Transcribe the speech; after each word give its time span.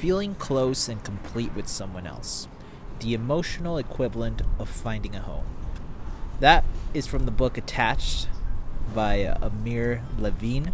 feeling 0.00 0.34
close 0.34 0.88
and 0.88 1.04
complete 1.04 1.54
with 1.54 1.68
someone 1.68 2.06
else, 2.06 2.48
the 3.00 3.12
emotional 3.12 3.76
equivalent 3.76 4.40
of 4.58 4.66
finding 4.66 5.14
a 5.14 5.20
home. 5.20 5.44
That 6.40 6.64
is 6.94 7.06
from 7.06 7.26
the 7.26 7.30
book 7.30 7.58
Attached 7.58 8.26
by 8.94 9.24
uh, 9.24 9.48
Amir 9.48 10.02
Levine. 10.18 10.72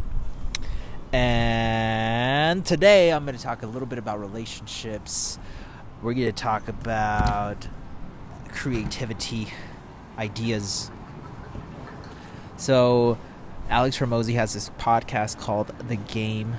And 1.13 2.65
today 2.65 3.13
I'm 3.13 3.25
going 3.25 3.37
to 3.37 3.43
talk 3.43 3.65
a 3.65 3.67
little 3.67 3.89
bit 3.89 3.99
about 3.99 4.21
relationships. 4.21 5.41
We're 6.03 6.15
going 6.15 6.27
to 6.27 6.33
talk 6.33 6.69
about 6.69 7.67
creativity, 8.53 9.49
ideas. 10.17 10.93
So, 12.57 13.19
Alex 13.69 13.99
Hormozi 13.99 14.35
has 14.35 14.55
this 14.55 14.71
podcast 14.79 15.37
called 15.41 15.75
The 15.89 15.97
Game. 15.97 16.55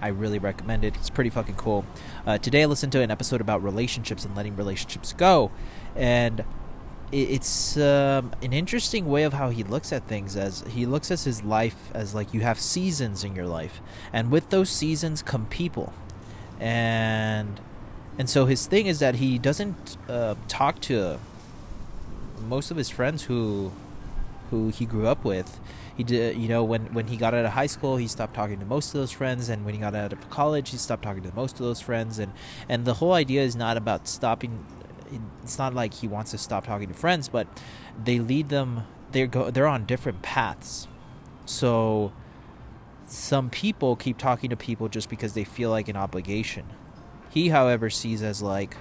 I 0.00 0.08
really 0.08 0.38
recommend 0.38 0.84
it. 0.84 0.94
It's 0.96 1.10
pretty 1.10 1.30
fucking 1.30 1.56
cool. 1.56 1.84
Uh, 2.26 2.38
today 2.38 2.62
I 2.62 2.66
listened 2.66 2.92
to 2.92 3.00
an 3.00 3.10
episode 3.10 3.40
about 3.40 3.62
relationships 3.62 4.24
and 4.24 4.36
letting 4.36 4.56
relationships 4.56 5.12
go. 5.12 5.50
And 5.96 6.44
it's 7.10 7.76
um, 7.76 8.32
an 8.42 8.52
interesting 8.52 9.06
way 9.06 9.22
of 9.22 9.32
how 9.32 9.48
he 9.48 9.64
looks 9.64 9.92
at 9.92 10.04
things 10.04 10.36
as 10.36 10.62
he 10.68 10.84
looks 10.84 11.10
at 11.10 11.20
his 11.20 11.42
life 11.42 11.90
as 11.94 12.14
like 12.14 12.34
you 12.34 12.40
have 12.40 12.60
seasons 12.60 13.24
in 13.24 13.34
your 13.34 13.46
life 13.46 13.80
and 14.12 14.30
with 14.30 14.50
those 14.50 14.68
seasons 14.68 15.22
come 15.22 15.46
people 15.46 15.94
and 16.60 17.60
and 18.18 18.28
so 18.28 18.44
his 18.44 18.66
thing 18.66 18.86
is 18.86 18.98
that 18.98 19.14
he 19.14 19.38
doesn't 19.38 19.96
uh, 20.08 20.34
talk 20.48 20.80
to 20.80 21.18
most 22.46 22.70
of 22.70 22.76
his 22.76 22.90
friends 22.90 23.22
who 23.22 23.72
who 24.50 24.68
he 24.68 24.84
grew 24.84 25.06
up 25.06 25.24
with 25.24 25.58
he 25.98 26.04
did 26.04 26.38
you 26.38 26.48
know 26.48 26.64
when 26.64 26.86
when 26.94 27.08
he 27.08 27.18
got 27.18 27.34
out 27.34 27.44
of 27.44 27.50
high 27.50 27.66
school 27.66 27.98
he 27.98 28.08
stopped 28.08 28.32
talking 28.32 28.58
to 28.58 28.64
most 28.64 28.94
of 28.94 29.00
those 29.00 29.12
friends 29.12 29.50
and 29.50 29.66
when 29.66 29.74
he 29.74 29.80
got 29.80 29.94
out 29.94 30.14
of 30.14 30.30
college 30.30 30.70
he 30.70 30.78
stopped 30.78 31.02
talking 31.02 31.22
to 31.22 31.34
most 31.34 31.60
of 31.60 31.66
those 31.66 31.82
friends 31.82 32.18
and 32.18 32.32
and 32.70 32.86
the 32.86 32.94
whole 32.94 33.12
idea 33.12 33.42
is 33.42 33.54
not 33.54 33.76
about 33.76 34.08
stopping 34.08 34.64
it's 35.42 35.58
not 35.58 35.74
like 35.74 35.94
he 35.94 36.08
wants 36.08 36.30
to 36.32 36.38
stop 36.38 36.66
talking 36.66 36.88
to 36.88 36.94
friends, 36.94 37.28
but 37.28 37.46
they 38.02 38.18
lead 38.18 38.48
them. 38.48 38.84
They're 39.12 39.26
go. 39.26 39.50
They're 39.50 39.66
on 39.66 39.86
different 39.86 40.22
paths. 40.22 40.86
So 41.46 42.12
some 43.06 43.48
people 43.48 43.96
keep 43.96 44.18
talking 44.18 44.50
to 44.50 44.56
people 44.56 44.88
just 44.88 45.08
because 45.08 45.32
they 45.32 45.44
feel 45.44 45.70
like 45.70 45.88
an 45.88 45.96
obligation. 45.96 46.66
He, 47.30 47.48
however, 47.48 47.90
sees 47.90 48.22
as 48.22 48.42
like 48.42 48.76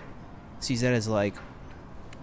sees 0.60 0.84
it 0.84 0.92
as 0.92 1.08
like 1.08 1.36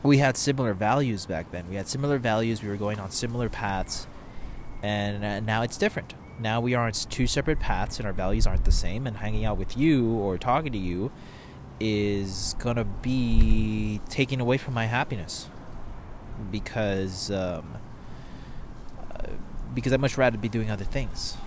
we 0.02 0.18
had 0.18 0.36
similar 0.36 0.74
values 0.74 1.26
back 1.26 1.50
then. 1.50 1.68
We 1.68 1.76
had 1.76 1.88
similar 1.88 2.18
values. 2.18 2.62
We 2.62 2.68
were 2.68 2.76
going 2.76 3.00
on 3.00 3.10
similar 3.10 3.48
paths, 3.48 4.06
and 4.84 5.24
uh, 5.24 5.40
now 5.40 5.62
it's 5.62 5.78
different. 5.78 6.12
Now 6.38 6.60
we 6.60 6.74
are 6.74 6.86
on 6.86 6.92
two 6.92 7.26
separate 7.26 7.58
paths, 7.58 7.98
and 7.98 8.06
our 8.06 8.12
values 8.12 8.46
aren't 8.46 8.66
the 8.66 8.72
same. 8.72 9.06
And 9.06 9.16
hanging 9.16 9.46
out 9.46 9.56
with 9.56 9.78
you 9.78 10.12
or 10.12 10.36
talking 10.36 10.72
to 10.72 10.78
you 10.78 11.10
is 11.80 12.54
gonna 12.58 12.84
be 12.84 14.02
taking 14.10 14.42
away 14.42 14.58
from 14.58 14.74
my 14.74 14.84
happiness 14.84 15.48
because 16.50 17.30
um, 17.30 17.78
because 19.72 19.94
I'd 19.94 20.00
much 20.00 20.18
rather 20.18 20.36
be 20.36 20.50
doing 20.50 20.70
other 20.70 20.84
things, 20.84 21.38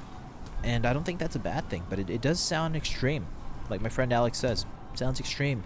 and 0.63 0.83
I 0.83 0.91
don't 0.91 1.03
think 1.03 1.19
that's 1.19 1.35
a 1.35 1.39
bad 1.39 1.69
thing. 1.69 1.83
But 1.91 1.99
it, 1.99 2.09
it 2.09 2.21
does 2.21 2.39
sound 2.39 2.75
extreme, 2.75 3.27
like 3.69 3.81
my 3.81 3.89
friend 3.89 4.11
Alex 4.11 4.39
says, 4.39 4.65
sounds 4.95 5.19
extreme. 5.19 5.63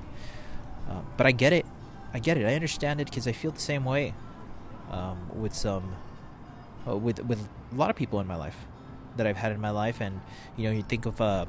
Um, 0.89 1.05
but 1.15 1.25
I 1.25 1.31
get 1.31 1.53
it, 1.53 1.65
I 2.13 2.19
get 2.19 2.35
it, 2.35 2.45
I 2.45 2.53
understand 2.53 2.99
it 2.99 3.05
because 3.05 3.29
I 3.29 3.31
feel 3.31 3.51
the 3.51 3.61
same 3.61 3.85
way 3.85 4.13
um, 4.91 5.29
with 5.33 5.53
some 5.53 5.95
uh, 6.87 6.95
with 6.95 7.23
with 7.25 7.47
a 7.71 7.75
lot 7.75 7.89
of 7.89 7.95
people 7.95 8.19
in 8.19 8.27
my 8.27 8.35
life 8.35 8.65
that 9.17 9.27
I've 9.27 9.37
had 9.37 9.51
in 9.51 9.61
my 9.61 9.69
life, 9.69 10.01
and 10.01 10.21
you 10.57 10.65
know 10.65 10.71
you 10.71 10.83
think 10.83 11.05
of 11.05 11.19
uh, 11.21 11.45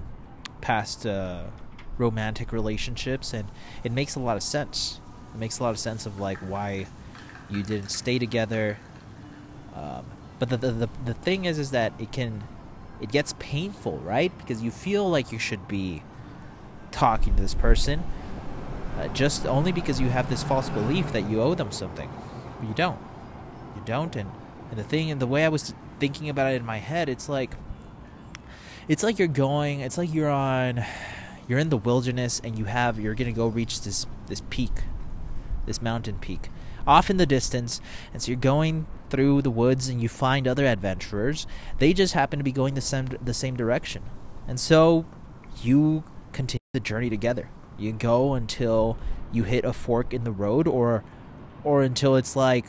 past 0.60 1.06
uh, 1.06 1.44
romantic 1.98 2.52
relationships 2.52 3.34
and 3.34 3.48
it 3.84 3.92
makes 3.92 4.14
a 4.14 4.20
lot 4.20 4.36
of 4.36 4.42
sense. 4.42 5.00
It 5.34 5.38
makes 5.38 5.58
a 5.58 5.62
lot 5.62 5.70
of 5.70 5.78
sense 5.78 6.06
of 6.06 6.18
like 6.18 6.38
why 6.38 6.86
you 7.50 7.62
didn't 7.62 7.90
stay 7.90 8.18
together. 8.18 8.78
Um, 9.74 10.06
but 10.38 10.48
the, 10.48 10.56
the, 10.56 10.70
the, 10.72 10.88
the 11.04 11.14
thing 11.14 11.44
is 11.44 11.58
is 11.58 11.70
that 11.70 11.92
it 11.98 12.12
can 12.12 12.44
it 13.00 13.10
gets 13.10 13.34
painful 13.38 13.98
right? 13.98 14.36
Because 14.38 14.62
you 14.62 14.70
feel 14.70 15.08
like 15.08 15.32
you 15.32 15.38
should 15.38 15.68
be 15.68 16.02
talking 16.90 17.36
to 17.36 17.42
this 17.42 17.54
person 17.54 18.02
uh, 18.98 19.08
just 19.08 19.46
only 19.46 19.72
because 19.72 20.00
you 20.00 20.08
have 20.08 20.28
this 20.28 20.42
false 20.42 20.68
belief 20.68 21.12
that 21.12 21.28
you 21.28 21.40
owe 21.40 21.54
them 21.54 21.72
something. 21.72 22.10
You 22.62 22.74
don't. 22.74 23.00
You 23.74 23.82
don't 23.84 24.14
and, 24.16 24.30
and 24.72 24.80
the 24.80 24.84
thing 24.84 25.08
and 25.08 25.20
the 25.20 25.26
way 25.26 25.44
i 25.44 25.48
was 25.48 25.72
thinking 26.00 26.28
about 26.28 26.52
it 26.52 26.56
in 26.56 26.66
my 26.66 26.78
head 26.78 27.08
it's 27.08 27.28
like 27.28 27.54
it's 28.88 29.04
like 29.04 29.20
you're 29.20 29.28
going 29.28 29.78
it's 29.78 29.96
like 29.96 30.12
you're 30.12 30.28
on 30.28 30.84
you're 31.48 31.58
in 31.58 31.68
the 31.68 31.76
wilderness 31.76 32.40
and 32.42 32.58
you 32.58 32.64
have 32.64 32.98
you're 32.98 33.14
gonna 33.14 33.32
go 33.32 33.46
reach 33.46 33.82
this 33.82 34.06
this 34.26 34.42
peak, 34.50 34.70
this 35.66 35.82
mountain 35.82 36.18
peak, 36.18 36.48
off 36.86 37.10
in 37.10 37.16
the 37.16 37.26
distance, 37.26 37.80
and 38.12 38.22
so 38.22 38.30
you're 38.30 38.40
going 38.40 38.86
through 39.10 39.42
the 39.42 39.50
woods 39.50 39.88
and 39.88 40.00
you 40.00 40.08
find 40.08 40.48
other 40.48 40.64
adventurers. 40.64 41.46
They 41.78 41.92
just 41.92 42.14
happen 42.14 42.38
to 42.38 42.44
be 42.44 42.52
going 42.52 42.74
the 42.74 42.80
same 42.80 43.08
the 43.22 43.34
same 43.34 43.56
direction, 43.56 44.02
and 44.48 44.58
so 44.58 45.04
you 45.62 46.04
continue 46.32 46.60
the 46.72 46.80
journey 46.80 47.10
together. 47.10 47.50
You 47.78 47.92
go 47.92 48.34
until 48.34 48.96
you 49.32 49.44
hit 49.44 49.64
a 49.64 49.72
fork 49.72 50.14
in 50.14 50.24
the 50.24 50.32
road, 50.32 50.66
or 50.66 51.04
or 51.64 51.82
until 51.82 52.16
it's 52.16 52.34
like 52.34 52.66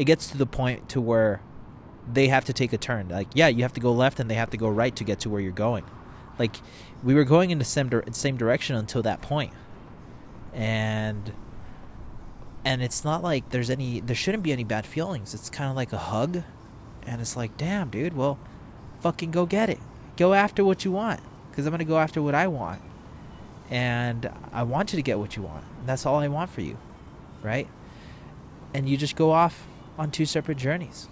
it 0.00 0.04
gets 0.04 0.28
to 0.28 0.38
the 0.38 0.46
point 0.46 0.88
to 0.88 0.98
where 0.98 1.42
they 2.10 2.28
have 2.28 2.46
to 2.46 2.54
take 2.54 2.72
a 2.72 2.78
turn. 2.78 3.10
Like, 3.10 3.28
yeah, 3.34 3.48
you 3.48 3.60
have 3.64 3.74
to 3.74 3.80
go 3.80 3.92
left 3.92 4.18
and 4.18 4.30
they 4.30 4.34
have 4.34 4.48
to 4.48 4.56
go 4.56 4.66
right 4.66 4.96
to 4.96 5.04
get 5.04 5.20
to 5.20 5.28
where 5.28 5.42
you're 5.42 5.52
going. 5.52 5.84
Like 6.38 6.56
we 7.04 7.12
were 7.12 7.24
going 7.24 7.50
in 7.50 7.58
the 7.58 7.66
same 7.66 7.90
di- 7.90 8.10
same 8.12 8.38
direction 8.38 8.76
until 8.76 9.02
that 9.02 9.20
point, 9.20 9.52
and 10.54 11.34
and 12.64 12.82
it's 12.82 13.04
not 13.04 13.22
like 13.22 13.50
there's 13.50 13.68
any 13.68 14.00
there 14.00 14.16
shouldn't 14.16 14.42
be 14.42 14.52
any 14.52 14.64
bad 14.64 14.86
feelings. 14.86 15.34
It's 15.34 15.50
kind 15.50 15.68
of 15.68 15.76
like 15.76 15.92
a 15.92 15.98
hug, 15.98 16.44
and 17.06 17.20
it's 17.20 17.36
like, 17.36 17.58
damn, 17.58 17.90
dude, 17.90 18.16
well, 18.16 18.38
fucking 19.00 19.32
go 19.32 19.44
get 19.44 19.68
it, 19.68 19.80
go 20.16 20.32
after 20.32 20.64
what 20.64 20.82
you 20.82 20.92
want, 20.92 21.20
because 21.50 21.66
I'm 21.66 21.72
gonna 21.72 21.84
go 21.84 21.98
after 21.98 22.22
what 22.22 22.34
I 22.34 22.46
want, 22.46 22.80
and 23.68 24.30
I 24.50 24.62
want 24.62 24.94
you 24.94 24.96
to 24.96 25.02
get 25.02 25.18
what 25.18 25.36
you 25.36 25.42
want. 25.42 25.64
that's 25.84 26.06
all 26.06 26.20
I 26.20 26.28
want 26.28 26.48
for 26.48 26.62
you, 26.62 26.78
right? 27.42 27.68
And 28.72 28.88
you 28.88 28.96
just 28.96 29.14
go 29.14 29.30
off 29.30 29.66
on 29.98 30.10
two 30.10 30.26
separate 30.26 30.58
journeys. 30.58 31.08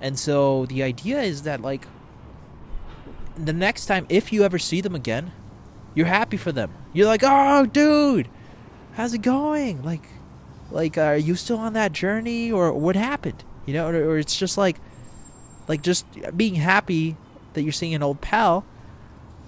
And 0.00 0.18
so 0.18 0.66
the 0.66 0.82
idea 0.82 1.20
is 1.22 1.42
that 1.42 1.60
like 1.62 1.86
the 3.36 3.52
next 3.52 3.86
time, 3.86 4.06
if 4.08 4.32
you 4.32 4.44
ever 4.44 4.58
see 4.58 4.80
them 4.80 4.94
again, 4.94 5.32
you're 5.94 6.06
happy 6.06 6.36
for 6.36 6.52
them. 6.52 6.72
You're 6.92 7.06
like, 7.06 7.22
oh, 7.24 7.66
dude, 7.66 8.28
how's 8.94 9.14
it 9.14 9.22
going? 9.22 9.82
Like, 9.82 10.02
like, 10.70 10.98
are 10.98 11.16
you 11.16 11.34
still 11.34 11.58
on 11.58 11.72
that 11.74 11.92
journey, 11.92 12.50
or 12.50 12.72
what 12.72 12.96
happened? 12.96 13.44
You 13.66 13.74
know, 13.74 13.88
or, 13.88 13.94
or 13.94 14.18
it's 14.18 14.36
just 14.36 14.58
like, 14.58 14.78
like 15.68 15.82
just 15.82 16.06
being 16.36 16.56
happy 16.56 17.16
that 17.54 17.62
you're 17.62 17.72
seeing 17.72 17.94
an 17.94 18.02
old 18.02 18.20
pal, 18.20 18.64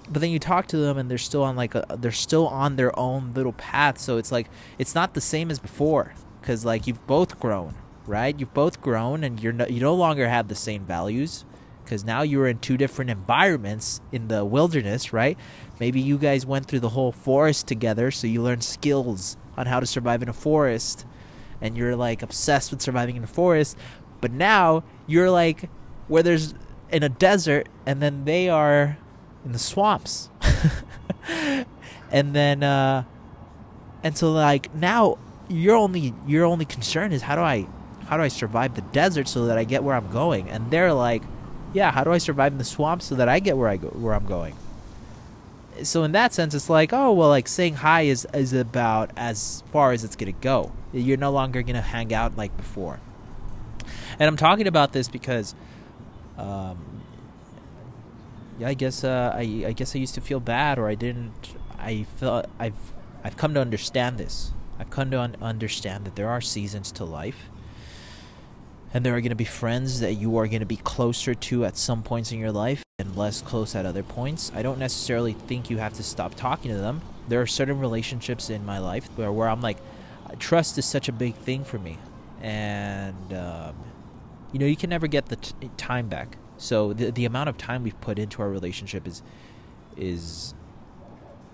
but 0.09 0.21
then 0.21 0.31
you 0.31 0.39
talk 0.39 0.69
to 0.69 0.77
them 0.77 0.99
and 0.99 1.11
they're 1.11 1.19
still 1.19 1.43
on 1.43 1.57
like 1.57 1.75
a, 1.75 1.85
they're 1.99 2.13
still 2.13 2.47
on 2.49 2.77
their 2.77 2.97
own 2.99 3.35
little 3.35 3.53
path. 3.53 3.99
So 3.99 4.17
it's 4.17 4.31
like 4.31 4.49
it's 4.79 4.95
not 4.95 5.15
the 5.15 5.21
same 5.21 5.51
as 5.51 5.59
before 5.59 6.15
because 6.41 6.65
like 6.65 6.87
you've 6.87 7.05
both 7.07 7.39
grown, 7.41 7.75
right? 8.07 8.39
You've 8.39 8.55
both 8.55 8.81
grown 8.81 9.25
and 9.25 9.41
you're 9.41 9.53
no, 9.53 9.67
you 9.67 9.81
no 9.81 9.95
longer 9.95 10.29
have 10.29 10.49
the 10.49 10.55
same 10.55 10.85
values 10.85 11.45
because 11.87 12.05
now 12.05 12.23
you're 12.23 12.49
in 12.49 12.59
two 12.59 12.77
different 12.77 13.11
environments 13.11 14.01
in 14.11 14.27
the 14.27 14.45
wilderness, 14.45 15.13
right? 15.13 15.39
Maybe 15.79 16.01
you 16.01 16.19
guys 16.19 16.45
went 16.45 16.67
through 16.67 16.81
the 16.81 16.89
whole 16.91 17.13
forest 17.13 17.69
together, 17.69 18.11
so 18.11 18.27
you 18.27 18.43
learned 18.43 18.65
skills 18.65 19.37
on 19.57 19.67
how 19.67 19.79
to 19.79 19.87
survive 19.87 20.21
in 20.21 20.29
a 20.29 20.33
forest, 20.33 21.07
and 21.61 21.77
you're 21.77 21.95
like 21.95 22.23
obsessed 22.23 22.73
with 22.73 22.83
surviving 22.83 23.17
in 23.17 23.23
a 23.23 23.29
forest. 23.29 23.77
But 24.21 24.33
now 24.33 24.83
you're 25.07 25.31
like 25.31 25.71
where 26.09 26.25
there's 26.25 26.55
in 26.91 27.05
a 27.05 27.09
desert, 27.09 27.69
and 27.87 28.03
then 28.03 28.25
they 28.25 28.49
are 28.49 28.99
in 29.45 29.53
the 29.53 29.59
swamps, 29.59 30.29
and 32.11 32.35
then 32.35 32.65
uh, 32.65 33.05
and 34.03 34.19
so 34.19 34.33
like 34.33 34.75
now 34.75 35.19
your 35.49 35.77
only 35.77 36.15
your 36.27 36.45
only 36.45 36.65
concern 36.65 37.13
is 37.13 37.23
how 37.23 37.37
do 37.37 37.43
I 37.43 37.67
how 38.07 38.17
do 38.17 38.23
I 38.23 38.29
survive 38.29 38.75
the 38.75 38.83
desert 38.83 39.29
so 39.29 39.47
that 39.47 39.59
I 39.59 39.65
get 39.65 39.83
where 39.85 39.95
I'm 39.95 40.11
going? 40.11 40.49
And 40.49 40.71
they're 40.71 40.93
like 40.93 41.23
yeah, 41.77 41.93
how 41.93 42.05
do 42.05 42.13
I 42.13 42.19
survive 42.19 42.53
in 42.53 42.59
the 42.59 42.65
swamp 42.65 43.03
so 43.03 43.15
that 43.17 43.29
I 43.29 43.39
get 43.39 43.57
where 43.59 43.69
I 43.69 43.77
go 43.77 43.89
where 43.89 44.15
I'm 44.15 44.25
going? 44.25 44.57
So 45.83 46.05
in 46.05 46.13
that 46.13 46.33
sense, 46.33 46.55
it's 46.55 46.71
like, 46.71 46.93
oh 46.93 47.13
well, 47.13 47.29
like 47.29 47.49
saying 47.49 47.75
hi 47.77 48.03
is 48.03 48.27
is 48.33 48.55
about 48.55 49.11
as 49.17 49.63
far 49.73 49.93
as 49.93 50.03
it's 50.03 50.17
gonna 50.17 50.33
go. 50.33 50.73
You're 50.93 51.19
no 51.19 51.31
longer 51.31 51.63
gonna 51.63 51.83
hang 51.83 52.15
out 52.15 52.37
like 52.37 52.57
before. 52.57 53.01
And 54.19 54.27
I'm 54.27 54.39
talking 54.39 54.67
about 54.67 54.95
this 54.95 55.09
because, 55.09 55.55
um, 56.39 57.03
yeah, 58.59 58.69
I 58.69 58.75
guess 58.75 59.05
uh, 59.05 59.33
I 59.35 59.65
I 59.67 59.73
guess 59.73 59.95
I 59.95 59.99
used 59.99 60.15
to 60.15 60.23
feel 60.23 60.41
bad, 60.41 60.79
or 60.79 60.89
I 60.89 60.95
didn't. 60.95 61.57
I 61.79 62.05
felt 62.17 62.47
I've 62.59 62.95
I've 63.23 63.37
come 63.37 63.53
to 63.53 63.61
understand 63.61 64.17
this. 64.17 64.53
I've 64.79 64.89
come 64.89 65.11
to 65.11 65.21
un- 65.21 65.37
understand 65.43 66.07
that 66.07 66.17
there 66.17 66.31
are 66.31 66.41
seasons 66.41 66.91
to 66.93 67.05
life, 67.05 67.51
And 68.95 69.05
there 69.05 69.15
are 69.15 69.21
going 69.21 69.31
to 69.31 69.37
be 69.37 69.45
friends 69.45 70.01
that 70.01 70.15
you 70.15 70.37
are 70.39 70.47
going 70.47 70.61
to 70.61 70.67
be 70.67 70.77
closer 70.77 71.35
to 71.35 71.65
at 71.65 71.77
some 71.77 72.03
points 72.03 72.33
in 72.33 72.39
your 72.39 72.53
life 72.53 72.83
and 72.99 73.15
less 73.17 73.43
close 73.43 73.75
at 73.75 73.85
other 73.85 74.03
points. 74.03 74.51
I 74.55 74.63
don't 74.63 74.79
necessarily 74.79 75.33
think 75.33 75.69
you 75.69 75.79
have 75.79 75.93
to 75.95 76.03
stop 76.03 76.35
talking 76.35 76.71
to 76.71 76.79
them. 76.79 77.03
There 77.29 77.41
are 77.43 77.47
certain 77.47 77.79
relationships 77.79 78.49
in 78.49 78.65
my 78.65 78.79
life 78.79 79.07
where, 79.17 79.31
where 79.33 79.49
I'm 79.49 79.61
like, 79.61 79.79
trust 80.39 80.79
is 80.79 80.87
such 80.87 81.09
a 81.09 81.13
big 81.13 81.35
thing 81.35 81.65
for 81.65 81.79
me. 81.79 81.99
And, 82.41 83.35
um, 83.35 83.75
you 84.53 84.59
know, 84.59 84.67
you 84.67 84.77
can 84.77 84.91
never 84.91 85.07
get 85.07 85.27
the 85.27 85.37
t- 85.37 85.71
time 85.77 86.09
back. 86.09 86.39
So 86.59 86.93
the, 86.93 87.11
the 87.11 87.25
amount 87.25 87.49
of 87.49 87.59
time 87.59 87.83
we've 87.83 88.01
put 88.01 88.19
into 88.19 88.41
our 88.43 88.49
relationship 88.49 89.07
is 89.07 89.23
is 89.97 90.55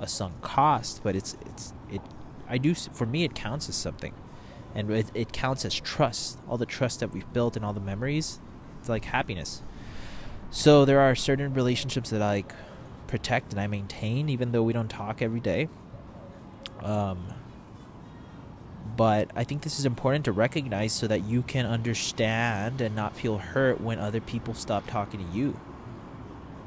a 0.00 0.06
sunk 0.06 0.40
cost, 0.42 1.02
but 1.02 1.16
it's 1.16 1.36
it's 1.46 1.72
it. 1.90 2.00
I 2.48 2.58
do 2.58 2.74
for 2.74 3.06
me 3.06 3.24
it 3.24 3.34
counts 3.34 3.68
as 3.68 3.74
something, 3.74 4.14
and 4.74 4.90
it, 4.90 5.10
it 5.14 5.32
counts 5.32 5.64
as 5.64 5.74
trust. 5.74 6.38
All 6.48 6.56
the 6.56 6.66
trust 6.66 7.00
that 7.00 7.12
we've 7.12 7.30
built 7.32 7.56
and 7.56 7.64
all 7.64 7.72
the 7.72 7.80
memories, 7.80 8.40
it's 8.80 8.88
like 8.88 9.04
happiness. 9.06 9.62
So 10.50 10.84
there 10.84 11.00
are 11.00 11.14
certain 11.14 11.54
relationships 11.54 12.10
that 12.10 12.22
I 12.22 12.28
like 12.28 12.52
protect 13.06 13.52
and 13.52 13.60
I 13.60 13.66
maintain, 13.66 14.28
even 14.28 14.52
though 14.52 14.62
we 14.62 14.72
don't 14.72 14.88
talk 14.88 15.22
every 15.22 15.40
day. 15.40 15.68
Um, 16.82 17.26
but 18.96 19.30
I 19.34 19.44
think 19.44 19.62
this 19.62 19.78
is 19.78 19.84
important 19.84 20.24
to 20.26 20.32
recognize 20.32 20.92
so 20.92 21.06
that 21.06 21.24
you 21.24 21.42
can 21.42 21.64
understand 21.64 22.80
and 22.80 22.94
not 22.94 23.16
feel 23.16 23.38
hurt 23.38 23.80
when 23.80 23.98
other 23.98 24.20
people 24.20 24.54
stop 24.54 24.86
talking 24.86 25.26
to 25.26 25.36
you. 25.36 25.58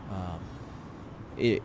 Um, 0.10 0.40
it, 1.38 1.62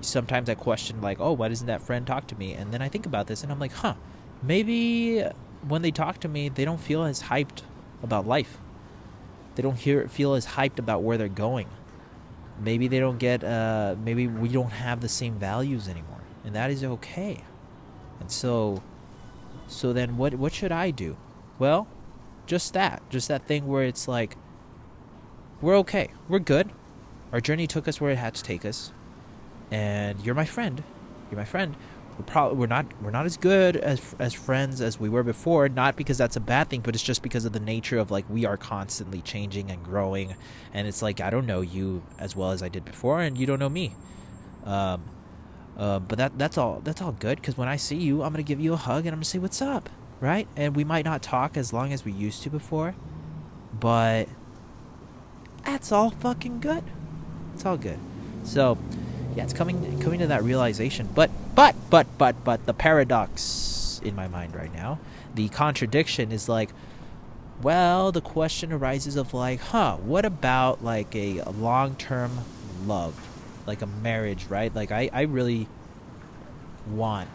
sometimes 0.00 0.48
I 0.48 0.54
question 0.54 1.00
like, 1.00 1.20
oh, 1.20 1.32
why 1.32 1.48
doesn't 1.48 1.66
that 1.66 1.82
friend 1.82 2.06
talk 2.06 2.26
to 2.28 2.36
me? 2.36 2.54
And 2.54 2.72
then 2.72 2.82
I 2.82 2.88
think 2.88 3.06
about 3.06 3.26
this 3.26 3.42
and 3.42 3.52
I'm 3.52 3.58
like, 3.58 3.72
huh, 3.72 3.94
maybe 4.42 5.24
when 5.68 5.82
they 5.82 5.90
talk 5.90 6.20
to 6.20 6.28
me, 6.28 6.48
they 6.48 6.64
don't 6.64 6.80
feel 6.80 7.04
as 7.04 7.24
hyped 7.24 7.62
about 8.02 8.26
life. 8.26 8.58
They 9.54 9.62
don't 9.62 9.78
hear 9.78 10.08
feel 10.08 10.34
as 10.34 10.46
hyped 10.46 10.78
about 10.78 11.02
where 11.02 11.16
they're 11.16 11.28
going. 11.28 11.68
Maybe 12.60 12.88
they 12.88 13.00
don't 13.00 13.18
get. 13.18 13.42
Uh, 13.44 13.96
maybe 14.02 14.26
we 14.26 14.48
don't 14.48 14.72
have 14.72 15.00
the 15.00 15.08
same 15.08 15.34
values 15.34 15.88
anymore, 15.88 16.22
and 16.44 16.54
that 16.54 16.70
is 16.70 16.84
okay. 16.84 17.44
And 18.20 18.30
so, 18.30 18.82
so 19.66 19.92
then 19.92 20.16
what? 20.16 20.34
What 20.34 20.52
should 20.52 20.72
I 20.72 20.90
do? 20.90 21.16
Well, 21.58 21.88
just 22.46 22.72
that, 22.74 23.02
just 23.10 23.28
that 23.28 23.46
thing 23.46 23.66
where 23.66 23.84
it's 23.84 24.08
like, 24.08 24.36
we're 25.60 25.76
okay, 25.78 26.10
we're 26.28 26.40
good. 26.40 26.70
Our 27.32 27.40
journey 27.40 27.66
took 27.66 27.88
us 27.88 28.00
where 28.00 28.10
it 28.10 28.18
had 28.18 28.34
to 28.34 28.42
take 28.42 28.64
us 28.64 28.92
and 29.70 30.20
you're 30.24 30.34
my 30.34 30.44
friend. 30.44 30.82
You're 31.30 31.38
my 31.38 31.44
friend. 31.44 31.74
We're 32.18 32.24
probably 32.24 32.58
we're 32.58 32.66
not 32.66 32.86
we're 33.02 33.10
not 33.10 33.26
as 33.26 33.36
good 33.36 33.76
as 33.76 34.14
as 34.20 34.32
friends 34.32 34.80
as 34.80 35.00
we 35.00 35.08
were 35.08 35.24
before. 35.24 35.68
Not 35.68 35.96
because 35.96 36.16
that's 36.16 36.36
a 36.36 36.40
bad 36.40 36.70
thing, 36.70 36.80
but 36.80 36.94
it's 36.94 37.02
just 37.02 37.22
because 37.22 37.44
of 37.44 37.52
the 37.52 37.60
nature 37.60 37.98
of 37.98 38.10
like 38.10 38.28
we 38.30 38.44
are 38.44 38.56
constantly 38.56 39.20
changing 39.20 39.70
and 39.70 39.82
growing, 39.82 40.36
and 40.72 40.86
it's 40.86 41.02
like 41.02 41.20
I 41.20 41.30
don't 41.30 41.46
know 41.46 41.60
you 41.60 42.04
as 42.18 42.36
well 42.36 42.52
as 42.52 42.62
I 42.62 42.68
did 42.68 42.84
before, 42.84 43.20
and 43.20 43.36
you 43.36 43.46
don't 43.46 43.58
know 43.58 43.68
me. 43.68 43.94
Um, 44.64 45.02
uh, 45.76 45.98
but 45.98 46.18
that 46.18 46.38
that's 46.38 46.56
all 46.56 46.80
that's 46.84 47.02
all 47.02 47.12
good 47.12 47.40
because 47.40 47.58
when 47.58 47.66
I 47.68 47.76
see 47.76 47.96
you, 47.96 48.22
I'm 48.22 48.32
gonna 48.32 48.44
give 48.44 48.60
you 48.60 48.74
a 48.74 48.76
hug 48.76 49.06
and 49.06 49.08
I'm 49.08 49.16
gonna 49.16 49.24
say 49.24 49.38
what's 49.38 49.60
up, 49.60 49.90
right? 50.20 50.46
And 50.56 50.76
we 50.76 50.84
might 50.84 51.04
not 51.04 51.20
talk 51.20 51.56
as 51.56 51.72
long 51.72 51.92
as 51.92 52.04
we 52.04 52.12
used 52.12 52.44
to 52.44 52.50
before, 52.50 52.94
but 53.78 54.28
that's 55.64 55.90
all 55.90 56.10
fucking 56.10 56.60
good. 56.60 56.84
It's 57.54 57.66
all 57.66 57.76
good. 57.76 57.98
So 58.44 58.78
yeah, 59.36 59.44
it's 59.44 59.52
coming 59.52 59.98
coming 60.00 60.20
to 60.20 60.26
that 60.28 60.42
realization. 60.42 61.08
But 61.14 61.30
but 61.54 61.74
but 61.90 62.06
but 62.18 62.44
but 62.44 62.66
the 62.66 62.74
paradox 62.74 64.00
in 64.04 64.14
my 64.14 64.28
mind 64.28 64.54
right 64.54 64.72
now, 64.72 64.98
the 65.34 65.48
contradiction 65.48 66.30
is 66.30 66.48
like, 66.48 66.70
well, 67.62 68.12
the 68.12 68.20
question 68.20 68.72
arises 68.72 69.16
of 69.16 69.34
like, 69.34 69.60
huh, 69.60 69.96
what 69.96 70.24
about 70.24 70.84
like 70.84 71.14
a, 71.14 71.38
a 71.38 71.50
long 71.50 71.96
term 71.96 72.40
love, 72.86 73.28
like 73.66 73.82
a 73.82 73.86
marriage, 73.86 74.46
right? 74.46 74.74
Like 74.74 74.92
I 74.92 75.10
I 75.12 75.22
really 75.22 75.68
want 76.86 77.30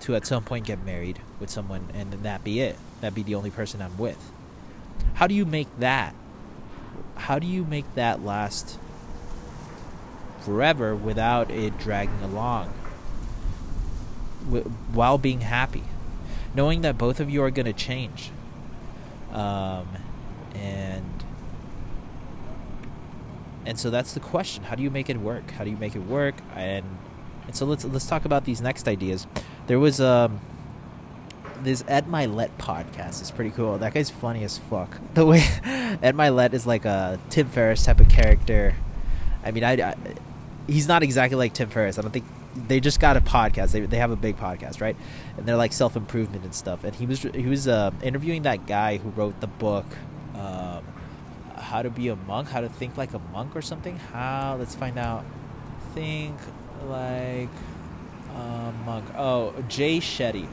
to 0.00 0.16
at 0.16 0.26
some 0.26 0.42
point 0.42 0.66
get 0.66 0.84
married 0.84 1.20
with 1.38 1.50
someone 1.50 1.88
and 1.94 2.10
then 2.10 2.22
that 2.22 2.42
be 2.42 2.60
it. 2.60 2.76
That 3.00 3.14
be 3.14 3.22
the 3.22 3.34
only 3.34 3.50
person 3.50 3.80
I'm 3.80 3.96
with. 3.98 4.32
How 5.14 5.26
do 5.26 5.34
you 5.34 5.44
make 5.44 5.68
that? 5.78 6.14
How 7.16 7.38
do 7.38 7.46
you 7.46 7.64
make 7.64 7.94
that 7.94 8.24
last 8.24 8.78
forever 10.44 10.94
without 10.94 11.50
it 11.50 11.78
dragging 11.78 12.22
along 12.22 12.68
while 14.92 15.18
being 15.18 15.40
happy 15.40 15.84
knowing 16.54 16.80
that 16.82 16.98
both 16.98 17.20
of 17.20 17.30
you 17.30 17.42
are 17.42 17.50
going 17.50 17.66
to 17.66 17.72
change 17.72 18.30
um, 19.32 19.86
and 20.54 21.24
and 23.64 23.78
so 23.78 23.88
that's 23.90 24.12
the 24.12 24.20
question 24.20 24.64
how 24.64 24.74
do 24.74 24.82
you 24.82 24.90
make 24.90 25.08
it 25.08 25.18
work 25.18 25.52
how 25.52 25.64
do 25.64 25.70
you 25.70 25.76
make 25.76 25.94
it 25.94 26.00
work 26.00 26.34
and 26.56 26.84
and 27.46 27.54
so 27.54 27.64
let's 27.64 27.84
let's 27.84 28.06
talk 28.06 28.24
about 28.24 28.44
these 28.44 28.60
next 28.60 28.88
ideas 28.88 29.26
there 29.68 29.78
was 29.78 30.00
um 30.00 30.40
this 31.62 31.84
Ed 31.86 32.06
Mylett 32.06 32.50
podcast 32.58 33.22
is 33.22 33.30
pretty 33.30 33.50
cool. 33.50 33.78
That 33.78 33.94
guy's 33.94 34.10
funny 34.10 34.44
as 34.44 34.58
fuck. 34.58 34.98
The 35.14 35.26
way 35.26 35.44
Ed 35.64 36.16
Mylett 36.16 36.54
is 36.54 36.66
like 36.66 36.84
a 36.84 37.18
Tim 37.30 37.48
Ferriss 37.48 37.84
type 37.84 38.00
of 38.00 38.08
character. 38.08 38.74
I 39.44 39.50
mean, 39.50 39.64
I, 39.64 39.72
I 39.74 39.94
he's 40.66 40.88
not 40.88 41.02
exactly 41.02 41.36
like 41.36 41.52
Tim 41.52 41.68
Ferriss. 41.68 41.98
I 41.98 42.02
don't 42.02 42.10
think 42.10 42.26
they 42.54 42.80
just 42.80 43.00
got 43.00 43.16
a 43.16 43.20
podcast. 43.20 43.72
They, 43.72 43.80
they 43.80 43.98
have 43.98 44.10
a 44.10 44.16
big 44.16 44.36
podcast, 44.36 44.80
right? 44.80 44.96
And 45.36 45.46
they're 45.46 45.56
like 45.56 45.72
self 45.72 45.96
improvement 45.96 46.44
and 46.44 46.54
stuff. 46.54 46.84
And 46.84 46.94
he 46.94 47.06
was 47.06 47.22
he 47.22 47.46
was 47.46 47.68
uh, 47.68 47.90
interviewing 48.02 48.42
that 48.42 48.66
guy 48.66 48.98
who 48.98 49.10
wrote 49.10 49.40
the 49.40 49.46
book, 49.46 49.86
um, 50.34 50.84
How 51.56 51.82
to 51.82 51.90
Be 51.90 52.08
a 52.08 52.16
Monk, 52.16 52.48
How 52.48 52.60
to 52.60 52.68
Think 52.68 52.96
Like 52.96 53.14
a 53.14 53.18
Monk, 53.18 53.56
or 53.56 53.62
something. 53.62 53.96
How? 53.96 54.56
Let's 54.58 54.74
find 54.74 54.98
out. 54.98 55.24
Think 55.94 56.36
like 56.86 57.50
a 58.34 58.72
monk. 58.84 59.04
Oh, 59.16 59.54
Jay 59.68 59.98
Shetty. 59.98 60.48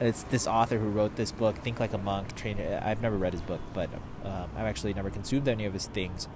It's 0.00 0.22
this 0.24 0.46
author 0.46 0.78
who 0.78 0.88
wrote 0.88 1.16
this 1.16 1.30
book, 1.30 1.56
Think 1.58 1.78
Like 1.78 1.92
a 1.92 1.98
Monk. 1.98 2.34
Train. 2.34 2.58
I've 2.58 3.02
never 3.02 3.18
read 3.18 3.34
his 3.34 3.42
book, 3.42 3.60
but 3.74 3.90
um, 4.24 4.48
I've 4.56 4.66
actually 4.66 4.94
never 4.94 5.10
consumed 5.10 5.46
any 5.46 5.66
of 5.66 5.74
his 5.74 5.86
things, 5.88 6.26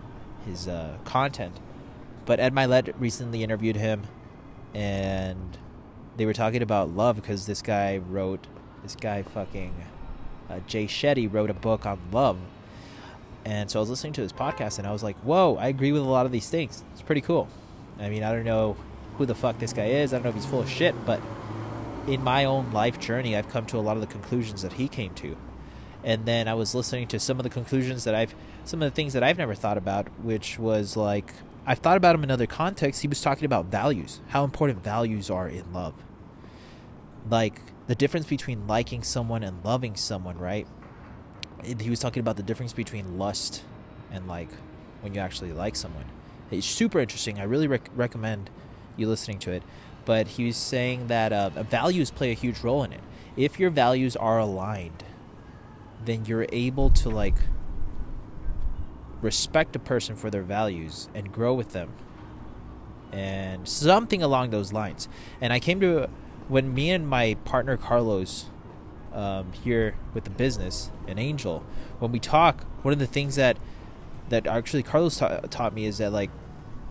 his 0.45 0.69
uh, 0.69 0.99
content 1.05 1.59
but 2.27 2.41
Ed 2.41 2.55
Mylett 2.55 2.95
recently 2.99 3.43
interviewed 3.43 3.77
him, 3.77 4.03
and 4.75 5.59
they 6.17 6.27
were 6.27 6.33
talking 6.33 6.63
about 6.63 6.91
love 6.91 7.17
because 7.17 7.47
this 7.47 7.63
guy 7.63 7.99
wrote, 7.99 8.47
this 8.83 8.97
guy 8.97 9.23
fucking 9.23 9.75
uh, 10.49 10.61
Jay 10.67 10.87
Shetty 10.87 11.33
wrote 11.33 11.51
a 11.51 11.55
book 11.55 11.87
on 11.87 11.99
love. 12.13 12.39
And 13.45 13.71
so 13.71 13.79
I 13.79 13.81
was 13.81 13.91
listening 13.91 14.15
to 14.15 14.23
his 14.23 14.33
podcast, 14.33 14.79
and 14.79 14.87
I 14.87 14.93
was 14.93 15.03
like, 15.03 15.17
"Whoa, 15.19 15.57
I 15.57 15.69
agree 15.69 15.93
with 15.93 16.03
a 16.03 16.07
lot 16.07 16.25
of 16.25 16.33
these 16.33 16.49
things. 16.49 16.83
It's 16.93 17.03
pretty 17.03 17.21
cool." 17.21 17.49
I 18.01 18.09
mean, 18.09 18.23
I 18.23 18.33
don't 18.33 18.45
know 18.45 18.77
who 19.19 19.27
the 19.27 19.35
fuck 19.35 19.59
this 19.59 19.73
guy 19.73 19.87
is. 19.87 20.13
I 20.13 20.17
don't 20.17 20.25
know 20.25 20.31
if 20.31 20.35
he's 20.35 20.47
full 20.47 20.61
of 20.61 20.69
shit, 20.69 20.95
but 21.05 21.21
in 22.07 22.23
my 22.23 22.45
own 22.45 22.71
life 22.73 22.99
journey, 22.99 23.37
I've 23.37 23.49
come 23.49 23.67
to 23.67 23.77
a 23.77 23.81
lot 23.81 23.97
of 23.97 24.01
the 24.01 24.07
conclusions 24.07 24.63
that 24.63 24.75
he 24.75 24.89
came 24.89 25.15
to. 25.15 25.37
And 26.03 26.27
then 26.27 26.49
I 26.49 26.55
was 26.55 26.75
listening 26.75 27.07
to 27.09 27.21
some 27.21 27.39
of 27.39 27.45
the 27.45 27.51
conclusions 27.51 28.05
that 28.05 28.15
I've, 28.15 28.35
some 28.65 28.83
of 28.83 28.91
the 28.91 28.95
things 28.95 29.13
that 29.15 29.23
I've 29.23 29.39
never 29.39 29.55
thought 29.55 29.79
about, 29.79 30.09
which 30.23 30.59
was 30.59 30.97
like 30.97 31.33
I've 31.67 31.79
thought 31.79 31.97
about 31.97 32.15
him 32.15 32.25
in 32.25 32.31
other 32.31 32.47
contexts. 32.47 33.03
He 33.03 33.09
was 33.09 33.21
talking 33.21 33.47
about 33.47 33.67
values, 33.67 34.21
how 34.29 34.45
important 34.45 34.85
values 34.85 35.31
are 35.31 35.49
in 35.49 35.73
love. 35.73 35.95
Like 37.29 37.61
the 37.87 37.95
difference 37.95 38.27
between 38.27 38.67
liking 38.67 39.03
someone 39.03 39.43
and 39.43 39.65
loving 39.65 39.97
someone, 39.97 40.39
right? 40.39 40.67
He 41.63 41.89
was 41.89 42.01
talking 42.01 42.21
about 42.21 42.37
the 42.37 42.43
difference 42.43 42.75
between 42.75 43.19
lust 43.19 43.65
and 44.11 44.29
like 44.29 44.51
when 45.01 45.15
you 45.15 45.21
actually 45.21 45.53
like 45.53 45.77
someone. 45.77 46.05
It's 46.51 46.67
super 46.67 47.01
interesting. 47.01 47.41
I 47.41 47.45
really 47.45 47.67
rec- 47.67 47.91
recommend 47.95 48.51
you 48.97 49.09
listening 49.09 49.39
to 49.41 49.53
it. 49.53 49.63
But 50.05 50.29
he 50.29 50.45
was 50.45 50.59
saying 50.59 51.07
that 51.07 51.33
uh, 51.33 51.49
values 51.63 52.11
play 52.11 52.31
a 52.31 52.35
huge 52.35 52.61
role 52.61 52.83
in 52.85 52.93
it. 52.93 53.01
If 53.37 53.59
your 53.59 53.71
values 53.71 54.17
are 54.17 54.39
aligned, 54.39 55.03
then 56.05 56.27
you're 56.27 56.47
able 56.53 56.91
to 56.91 57.09
like 57.09 57.37
respect 59.25 59.75
a 59.75 59.79
person 59.79 60.15
for 60.15 60.31
their 60.31 60.43
values 60.43 61.09
and 61.15 61.33
grow 61.33 61.55
with 61.55 61.73
them. 61.73 61.93
And 63.11 63.67
something 63.67 64.23
along 64.23 64.51
those 64.51 64.73
lines. 64.73 65.09
And 65.41 65.53
i 65.53 65.59
came 65.59 65.81
to 65.81 66.09
when 66.47 66.75
me 66.75 66.91
and 66.91 67.09
my 67.09 67.35
partner 67.45 67.77
carlos 67.77 68.47
um, 69.13 69.53
here 69.53 69.97
with 70.13 70.25
the 70.25 70.31
business 70.31 70.91
and 71.09 71.19
angel 71.19 71.65
when 72.01 72.13
we 72.13 72.19
talk 72.19 72.65
one 72.83 72.93
of 72.93 72.99
the 72.99 73.07
things 73.07 73.37
that 73.37 73.57
that 74.29 74.47
actually 74.47 74.83
carlos 74.83 75.17
ta- 75.17 75.41
taught 75.49 75.73
me 75.73 75.87
is 75.87 75.99
that 75.99 76.13
like 76.13 76.31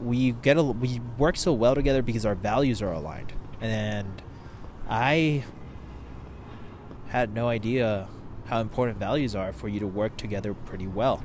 we 0.02 0.32
get 0.32 0.58
a 0.58 0.64
we 0.64 1.02
work 1.18 1.36
so 1.38 1.54
well 1.54 1.76
together 1.76 2.02
because 2.02 2.26
our 2.26 2.36
values 2.36 2.82
are 2.82 2.92
aligned. 2.92 3.34
And 3.62 4.22
i 4.90 5.44
had 7.10 7.34
no 7.34 7.48
idea 7.48 8.08
how 8.46 8.60
important 8.60 8.98
values 8.98 9.36
are 9.36 9.54
for 9.54 9.68
you 9.68 9.80
to 9.80 9.88
work 9.88 10.18
together 10.18 10.54
pretty 10.54 10.88
well 10.88 11.24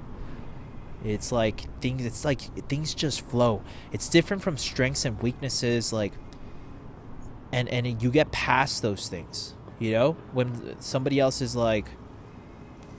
it's 1.04 1.32
like 1.32 1.80
things. 1.80 2.04
It's 2.04 2.24
like 2.24 2.40
things 2.68 2.94
just 2.94 3.20
flow. 3.22 3.62
It's 3.92 4.08
different 4.08 4.42
from 4.42 4.56
strengths 4.56 5.04
and 5.04 5.20
weaknesses. 5.22 5.92
Like, 5.92 6.12
and 7.52 7.68
and 7.68 8.02
you 8.02 8.10
get 8.10 8.32
past 8.32 8.82
those 8.82 9.08
things. 9.08 9.54
You 9.78 9.92
know, 9.92 10.12
when 10.32 10.80
somebody 10.80 11.20
else 11.20 11.40
is 11.40 11.54
like, 11.54 11.86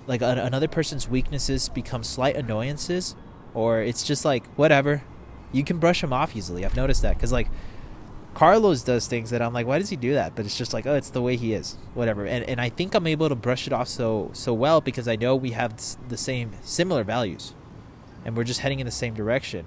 like 0.08 0.22
a, 0.22 0.44
another 0.44 0.68
person's 0.68 1.08
weaknesses 1.08 1.70
become 1.70 2.04
slight 2.04 2.36
annoyances 2.36 3.16
or 3.54 3.82
it's 3.82 4.04
just 4.04 4.26
like 4.26 4.46
whatever 4.56 5.04
you 5.52 5.64
can 5.64 5.78
brush 5.78 6.02
them 6.02 6.12
off 6.12 6.36
easily 6.36 6.66
i've 6.66 6.76
noticed 6.76 7.02
that 7.02 7.16
because 7.16 7.32
like 7.32 7.48
carlos 8.34 8.84
does 8.84 9.08
things 9.08 9.30
that 9.30 9.42
i'm 9.42 9.54
like 9.54 9.66
why 9.66 9.78
does 9.80 9.90
he 9.90 9.96
do 9.96 10.14
that 10.14 10.36
but 10.36 10.46
it's 10.46 10.58
just 10.58 10.74
like 10.74 10.86
oh 10.86 10.96
it's 10.96 11.12
the 11.12 11.22
way 11.22 11.36
he 11.36 11.54
is 11.54 11.78
whatever 11.94 12.26
and, 12.26 12.44
and 12.46 12.60
i 12.60 12.70
think 12.70 12.96
i'm 12.96 13.08
able 13.08 13.30
to 13.30 13.36
brush 13.36 13.68
it 13.68 13.74
off 13.74 13.88
so 13.88 14.30
so 14.34 14.54
well 14.54 14.82
because 14.82 15.08
i 15.08 15.16
know 15.16 15.36
we 15.36 15.52
have 15.52 15.76
the 16.08 16.18
same 16.18 16.52
similar 16.62 17.04
values 17.04 17.54
and 18.26 18.36
we're 18.36 18.44
just 18.44 18.60
heading 18.60 18.80
in 18.80 18.86
the 18.86 18.92
same 18.92 19.14
direction 19.14 19.66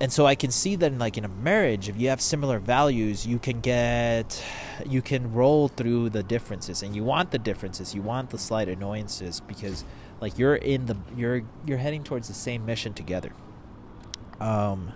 and 0.00 0.10
so 0.10 0.24
I 0.24 0.34
can 0.34 0.50
see 0.50 0.76
that 0.76 0.92
in 0.92 0.98
like 0.98 1.18
in 1.18 1.26
a 1.26 1.28
marriage, 1.28 1.90
if 1.90 2.00
you 2.00 2.08
have 2.08 2.22
similar 2.22 2.58
values, 2.58 3.26
you 3.26 3.38
can 3.38 3.60
get, 3.60 4.42
you 4.86 5.02
can 5.02 5.34
roll 5.34 5.68
through 5.68 6.08
the 6.08 6.22
differences, 6.22 6.82
and 6.82 6.96
you 6.96 7.04
want 7.04 7.32
the 7.32 7.38
differences, 7.38 7.94
you 7.94 8.00
want 8.00 8.30
the 8.30 8.38
slight 8.38 8.66
annoyances 8.66 9.40
because 9.40 9.84
like 10.22 10.38
you're 10.38 10.56
in 10.56 10.86
the 10.86 10.96
you're 11.14 11.42
you're 11.66 11.78
heading 11.78 12.02
towards 12.02 12.28
the 12.28 12.34
same 12.34 12.64
mission 12.64 12.94
together. 12.94 13.32
Um, 14.40 14.92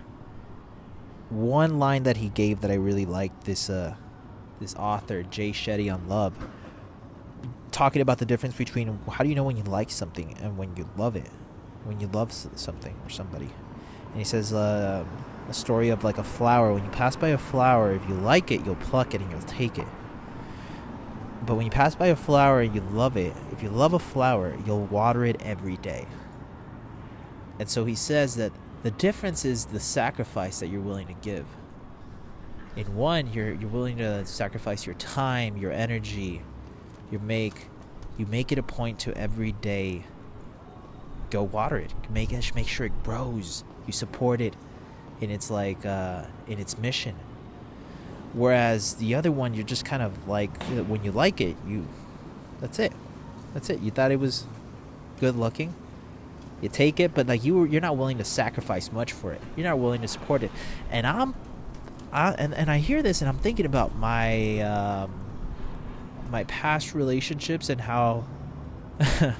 one 1.29 1.77
line 1.77 2.01
that 2.03 2.17
he 2.17 2.29
gave 2.29 2.61
that 2.61 2.71
I 2.71 2.75
really 2.75 3.05
liked 3.05 3.43
this 3.43 3.69
uh 3.69 3.95
this 4.59 4.73
author 4.73 5.21
Jay 5.21 5.51
Shetty 5.51 5.93
on 5.93 6.07
love 6.07 6.33
talking 7.75 8.01
about 8.01 8.17
the 8.17 8.25
difference 8.25 8.55
between 8.55 8.99
how 9.11 9.23
do 9.23 9.29
you 9.29 9.35
know 9.35 9.43
when 9.43 9.57
you 9.57 9.63
like 9.63 9.89
something 9.89 10.35
and 10.41 10.57
when 10.57 10.75
you 10.75 10.87
love 10.97 11.15
it 11.15 11.29
when 11.83 11.99
you 11.99 12.07
love 12.07 12.31
something 12.31 12.95
or 13.03 13.09
somebody 13.09 13.49
and 14.11 14.17
he 14.17 14.23
says 14.23 14.53
uh, 14.53 15.03
a 15.49 15.53
story 15.53 15.89
of 15.89 16.03
like 16.03 16.17
a 16.17 16.23
flower. 16.23 16.73
When 16.73 16.83
you 16.83 16.91
pass 16.91 17.15
by 17.15 17.29
a 17.29 17.37
flower, 17.37 17.91
if 17.91 18.07
you 18.07 18.15
like 18.15 18.51
it, 18.51 18.65
you'll 18.65 18.75
pluck 18.75 19.13
it 19.13 19.21
and 19.21 19.31
you'll 19.31 19.41
take 19.41 19.77
it. 19.77 19.87
But 21.45 21.55
when 21.55 21.65
you 21.65 21.71
pass 21.71 21.95
by 21.95 22.07
a 22.07 22.15
flower 22.15 22.61
and 22.61 22.73
you 22.73 22.81
love 22.81 23.17
it, 23.17 23.33
if 23.51 23.61
you 23.61 23.69
love 23.69 23.93
a 23.93 23.99
flower, 23.99 24.57
you'll 24.65 24.85
water 24.85 25.25
it 25.25 25.41
every 25.41 25.77
day. 25.77 26.07
And 27.59 27.69
so 27.69 27.85
he 27.85 27.95
says 27.95 28.35
that 28.35 28.51
the 28.83 28.91
difference 28.91 29.45
is 29.45 29.65
the 29.65 29.79
sacrifice 29.79 30.59
that 30.59 30.67
you're 30.67 30.81
willing 30.81 31.07
to 31.07 31.13
give. 31.13 31.45
In 32.75 32.95
one, 32.95 33.31
you're 33.31 33.53
you're 33.53 33.69
willing 33.69 33.97
to 33.97 34.25
sacrifice 34.25 34.85
your 34.85 34.95
time, 34.95 35.55
your 35.55 35.71
energy. 35.71 36.41
You 37.11 37.19
make 37.19 37.67
you 38.17 38.25
make 38.25 38.51
it 38.51 38.57
a 38.57 38.63
point 38.63 38.99
to 38.99 39.17
every 39.17 39.51
day 39.51 40.03
go 41.29 41.43
water 41.43 41.77
it. 41.77 41.93
Make 42.09 42.31
it 42.31 42.55
make 42.55 42.67
sure 42.67 42.85
it 42.85 43.03
grows 43.03 43.63
you 43.85 43.93
support 43.93 44.41
it 44.41 44.55
in 45.21 45.29
its 45.29 45.49
like 45.49 45.85
uh, 45.85 46.23
in 46.47 46.59
its 46.59 46.77
mission. 46.77 47.15
Whereas 48.33 48.95
the 48.95 49.15
other 49.15 49.31
one, 49.31 49.53
you're 49.53 49.65
just 49.65 49.85
kind 49.85 50.03
of 50.03 50.27
like 50.27 50.61
when 50.63 51.03
you 51.03 51.11
like 51.11 51.39
it, 51.39 51.55
you 51.67 51.87
that's 52.59 52.79
it, 52.79 52.91
that's 53.53 53.69
it. 53.69 53.79
You 53.79 53.91
thought 53.91 54.11
it 54.11 54.19
was 54.19 54.45
good 55.19 55.35
looking, 55.35 55.73
you 56.61 56.69
take 56.69 56.99
it, 56.99 57.13
but 57.13 57.27
like 57.27 57.43
you 57.43 57.63
you're 57.63 57.81
not 57.81 57.97
willing 57.97 58.17
to 58.17 58.25
sacrifice 58.25 58.91
much 58.91 59.13
for 59.13 59.31
it. 59.31 59.41
You're 59.55 59.67
not 59.67 59.79
willing 59.79 60.01
to 60.01 60.07
support 60.07 60.43
it, 60.43 60.51
and 60.89 61.07
I'm, 61.07 61.33
I 62.11 62.31
and 62.33 62.53
and 62.53 62.69
I 62.69 62.79
hear 62.79 63.01
this 63.01 63.21
and 63.21 63.29
I'm 63.29 63.37
thinking 63.37 63.65
about 63.65 63.95
my 63.95 64.59
um, 64.59 65.24
my 66.29 66.43
past 66.45 66.93
relationships 66.93 67.69
and 67.69 67.81
how 67.81 68.25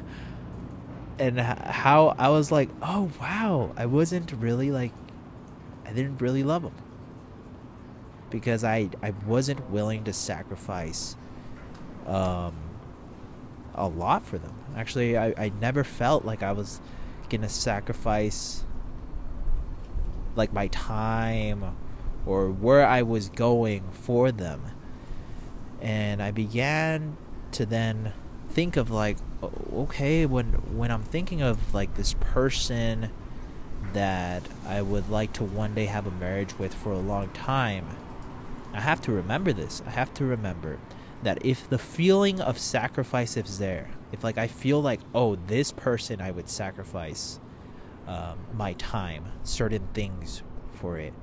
and 1.19 1.39
how 1.39 2.15
I 2.17 2.29
was 2.29 2.51
like, 2.51 2.69
oh 2.81 3.11
wow, 3.19 3.71
I 3.77 3.85
wasn't 3.85 4.31
really 4.33 4.71
like, 4.71 4.91
I 5.85 5.93
didn't 5.93 6.17
really 6.17 6.43
love 6.43 6.63
him 6.63 6.73
because 8.29 8.63
I 8.63 8.89
I 9.01 9.11
wasn't 9.25 9.69
willing 9.69 10.03
to 10.05 10.13
sacrifice 10.13 11.15
um, 12.05 12.55
a 13.73 13.87
lot 13.87 14.25
for 14.25 14.37
them. 14.37 14.53
Actually, 14.75 15.17
I 15.17 15.33
I 15.37 15.51
never 15.61 15.83
felt 15.83 16.25
like 16.25 16.43
I 16.43 16.51
was 16.51 16.81
gonna 17.29 17.49
sacrifice 17.49 18.63
like 20.35 20.51
my 20.51 20.67
time 20.67 21.75
or 22.25 22.49
where 22.49 22.85
I 22.85 23.03
was 23.03 23.29
going 23.29 23.83
for 23.91 24.31
them, 24.31 24.63
and 25.85 26.21
I 26.21 26.31
began 26.31 27.15
to 27.51 27.65
then 27.65 28.11
think 28.49 28.75
of 28.75 28.89
like 28.89 29.17
okay 29.71 30.25
when 30.25 30.47
when 30.75 30.89
I'm 30.89 31.03
thinking 31.03 31.43
of 31.43 31.75
like 31.75 31.93
this 31.93 32.15
person 32.19 33.11
that 33.93 34.41
I 34.67 34.81
would 34.81 35.09
like 35.09 35.31
to 35.33 35.43
one 35.43 35.75
day 35.75 35.85
have 35.85 36.07
a 36.07 36.11
marriage 36.11 36.57
with 36.57 36.73
for 36.73 36.91
a 36.91 36.97
long 36.97 37.29
time 37.29 37.85
I 38.73 38.81
have 38.81 38.99
to 39.01 39.13
remember 39.13 39.53
this. 39.53 39.81
I 39.85 39.91
have 39.91 40.13
to 40.15 40.25
remember 40.25 40.79
that 41.23 41.45
if 41.45 41.69
the 41.69 41.77
feeling 41.77 42.41
of 42.41 42.57
sacrifice 42.57 43.37
is 43.37 43.59
there 43.59 43.91
if 44.11 44.23
like 44.23 44.39
I 44.39 44.47
feel 44.47 44.81
like 44.81 45.01
oh 45.13 45.35
this 45.35 45.71
person 45.71 46.19
I 46.19 46.31
would 46.31 46.49
sacrifice 46.49 47.39
um, 48.07 48.39
my 48.53 48.73
time 48.73 49.25
certain 49.43 49.87
things 49.93 50.41
for 50.73 50.97
it 50.97 51.13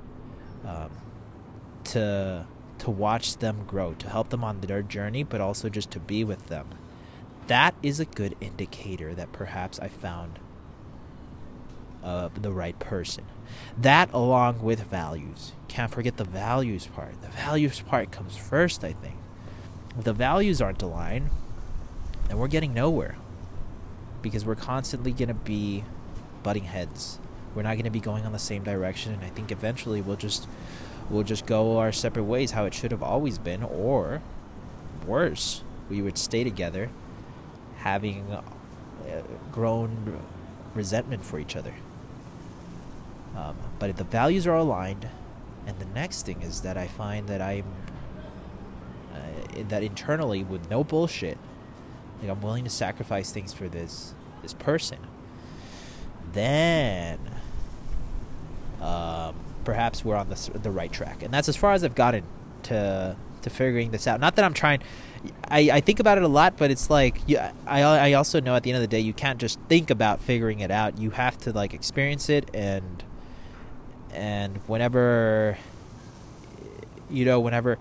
um, 0.65 0.91
to 1.85 2.47
to 2.83 2.91
watch 2.91 3.39
them 3.39 3.65
grow 3.67 3.95
to 3.95 4.09
help 4.09 4.29
them 4.31 4.45
on 4.45 4.61
their 4.61 4.83
journey 4.83 5.23
but 5.23 5.41
also 5.41 5.69
just 5.69 5.91
to 5.91 6.01
be 6.01 6.23
with 6.25 6.47
them 6.49 6.69
that 7.47 7.75
is 7.83 7.99
a 7.99 8.05
good 8.05 8.37
indicator 8.41 9.15
that 9.15 9.33
perhaps 9.33 9.79
I 9.81 9.89
found 9.89 10.39
uh, 12.03 12.29
the 12.35 12.53
right 12.53 12.79
person. 12.79 13.25
That, 13.79 14.13
along 14.13 14.63
with 14.63 14.83
values. 14.85 15.53
Can't 15.69 15.91
forget 15.91 16.17
the 16.17 16.25
values 16.25 16.87
part. 16.87 17.21
The 17.23 17.29
values 17.29 17.81
part 17.81 18.11
comes 18.11 18.37
first, 18.37 18.85
I 18.85 18.93
think. 18.93 19.17
If 19.97 20.05
the 20.05 20.13
values 20.13 20.61
aren't 20.61 20.83
aligned, 20.83 21.31
then 22.29 22.39
we're 22.39 22.49
getting 22.49 22.75
nowhere. 22.75 23.17
Because 24.21 24.45
we're 24.45 24.55
constantly 24.55 25.13
going 25.13 25.29
to 25.29 25.35
be 25.35 25.85
butting 26.43 26.65
heads. 26.65 27.19
We're 27.55 27.63
not 27.63 27.75
going 27.75 27.85
to 27.85 27.91
be 27.91 28.01
going 28.01 28.25
on 28.25 28.33
the 28.33 28.39
same 28.39 28.65
direction, 28.65 29.13
and 29.13 29.23
I 29.23 29.29
think 29.29 29.53
eventually 29.53 30.01
we'll 30.01 30.17
just 30.17 30.49
we'll 31.11 31.23
just 31.25 31.47
go 31.47 31.79
our 31.79 31.93
separate 31.93 32.25
ways 32.25 32.53
how 32.53 32.65
it 32.65 32.75
should 32.75 32.91
have 32.91 33.03
always 33.03 33.39
been, 33.39 33.63
or 33.63 34.23
worse, 35.07 35.63
we 35.89 36.01
would 36.03 36.17
stay 36.17 36.45
together 36.45 36.91
having 37.79 38.31
uh, 38.31 38.43
grown 39.51 40.21
resentment 40.75 41.25
for 41.25 41.39
each 41.39 41.57
other. 41.57 41.75
Um, 43.37 43.57
but 43.79 43.91
if 43.91 43.97
the 43.97 44.05
values 44.05 44.47
are 44.47 44.55
aligned, 44.55 45.09
and 45.67 45.79
the 45.79 45.85
next 45.87 46.27
thing 46.27 46.43
is 46.43 46.63
that 46.63 46.77
I 46.77 46.87
find 46.87 47.29
that 47.29 47.41
I'm 47.41 47.65
uh, 49.15 49.63
that 49.69 49.83
internally 49.83 50.43
with 50.43 50.71
no 50.71 50.85
bullshit, 50.85 51.39
like 52.21 52.31
I'm 52.31 52.41
willing 52.41 52.65
to 52.65 52.71
sacrifice 52.71 53.33
things 53.33 53.53
for 53.53 53.69
this 53.69 54.15
this 54.43 54.53
person. 54.53 54.99
Then, 56.33 57.19
um, 58.81 59.35
perhaps 59.65 60.05
we're 60.05 60.17
on 60.17 60.29
the 60.29 60.51
the 60.63 60.71
right 60.71 60.93
track, 60.93 61.23
and 61.23 61.33
that's 61.33 61.49
as 61.49 61.57
far 61.57 61.73
as 61.73 61.85
I've 61.85 61.95
gotten 61.95 62.25
to 62.65 63.17
to 63.43 63.51
figuring 63.51 63.91
this 63.91 64.07
out. 64.07 64.21
Not 64.21 64.37
that 64.37 64.45
I'm 64.45 64.55
trying. 64.55 64.83
I, 65.49 65.71
I 65.73 65.81
think 65.81 66.01
about 66.01 66.19
it 66.19 66.25
a 66.25 66.29
lot, 66.29 66.57
but 66.57 66.71
it's 66.71 66.91
like 66.91 67.21
yeah. 67.27 67.53
I 67.67 67.83
I 67.83 68.13
also 68.15 68.41
know 68.41 68.55
at 68.55 68.63
the 68.63 68.71
end 68.71 68.77
of 68.77 68.83
the 68.83 68.89
day 68.89 69.01
you 69.01 69.13
can't 69.13 69.39
just 69.39 69.59
think 69.69 69.91
about 69.91 70.21
figuring 70.21 70.61
it 70.61 70.71
out. 70.71 70.99
You 70.99 71.11
have 71.11 71.39
to 71.39 71.53
like 71.53 71.75
experience 71.75 72.29
it 72.29 72.51
and 72.55 73.05
and 74.13 74.59
whenever 74.67 75.59
you 77.11 77.25
know 77.25 77.41
whenever 77.41 77.79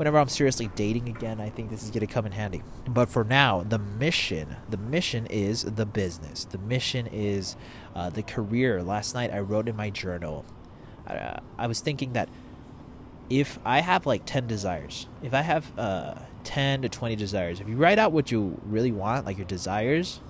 whenever 0.00 0.18
I'm 0.18 0.28
seriously 0.28 0.70
dating 0.74 1.10
again, 1.10 1.42
I 1.42 1.50
think 1.50 1.68
this 1.68 1.82
is 1.82 1.90
going 1.90 2.00
to 2.00 2.06
come 2.06 2.24
in 2.24 2.32
handy. 2.32 2.62
But 2.88 3.10
for 3.10 3.22
now, 3.22 3.62
the 3.62 3.78
mission, 3.78 4.56
the 4.66 4.78
mission 4.78 5.26
is 5.26 5.62
the 5.62 5.84
business. 5.84 6.46
The 6.46 6.56
mission 6.56 7.06
is 7.06 7.54
uh, 7.94 8.08
the 8.08 8.22
career. 8.22 8.82
Last 8.82 9.14
night 9.14 9.30
I 9.30 9.40
wrote 9.40 9.68
in 9.68 9.76
my 9.76 9.90
journal. 9.90 10.46
Uh, 11.06 11.40
I 11.58 11.66
was 11.66 11.80
thinking 11.80 12.12
that 12.12 12.28
if 13.28 13.58
I 13.64 13.80
have 13.80 14.06
like 14.06 14.26
10 14.26 14.46
desires, 14.46 15.06
if 15.22 15.32
I 15.32 15.42
have 15.42 15.78
uh, 15.78 16.14
10 16.44 16.82
to 16.82 16.88
20 16.88 17.16
desires, 17.16 17.60
if 17.60 17.68
you 17.68 17.76
write 17.76 17.98
out 17.98 18.12
what 18.12 18.30
you 18.30 18.60
really 18.64 18.92
want, 18.92 19.24
like 19.24 19.38
your 19.38 19.46
desires, 19.46 20.20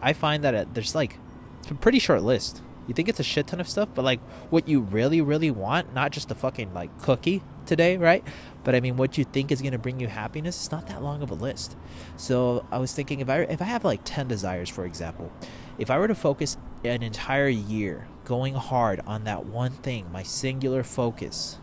I 0.00 0.12
find 0.12 0.44
that 0.44 0.54
it, 0.54 0.74
there's 0.74 0.94
like, 0.94 1.16
it's 1.62 1.70
a 1.70 1.74
pretty 1.74 1.98
short 1.98 2.22
list. 2.22 2.62
You 2.86 2.94
think 2.94 3.08
it's 3.08 3.20
a 3.20 3.24
shit 3.24 3.46
ton 3.46 3.60
of 3.60 3.68
stuff, 3.68 3.88
but 3.94 4.04
like 4.04 4.20
what 4.50 4.68
you 4.68 4.80
really, 4.80 5.20
really 5.20 5.50
want, 5.50 5.94
not 5.94 6.10
just 6.10 6.30
a 6.30 6.34
fucking 6.34 6.74
like 6.74 7.00
cookie 7.00 7.42
today, 7.64 7.96
right? 7.96 8.24
But 8.64 8.74
I 8.74 8.80
mean, 8.80 8.96
what 8.96 9.16
you 9.16 9.24
think 9.24 9.50
is 9.50 9.62
to 9.62 9.78
bring 9.78 10.00
you 10.00 10.08
happiness, 10.08 10.56
it's 10.56 10.72
not 10.72 10.86
that 10.88 11.02
long 11.02 11.22
of 11.22 11.30
a 11.30 11.34
list. 11.34 11.76
So 12.16 12.66
I 12.70 12.78
was 12.78 12.92
thinking 12.92 13.20
if 13.20 13.30
I, 13.30 13.40
if 13.42 13.62
I 13.62 13.66
have 13.66 13.84
like 13.84 14.00
10 14.04 14.28
desires, 14.28 14.68
for 14.68 14.84
example, 14.84 15.32
if 15.78 15.90
I 15.90 15.98
were 15.98 16.08
to 16.08 16.14
focus 16.14 16.56
an 16.84 17.02
entire 17.02 17.48
year 17.48 18.08
going 18.24 18.54
hard 18.54 19.00
on 19.06 19.24
that 19.24 19.46
one 19.46 19.72
thing, 19.72 20.10
my 20.12 20.22
singular 20.22 20.82
focus, 20.82 21.58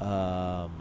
um, 0.00 0.72